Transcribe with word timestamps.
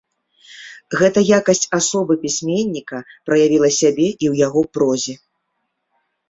Гэта 1.01 1.19
якасць 1.39 1.69
асобы 1.79 2.13
пісьменніка 2.23 2.97
праявіла 3.31 3.69
сябе 3.81 4.07
і 4.23 4.25
ў 4.31 4.45
яго 4.47 4.61
прозе. 4.79 5.15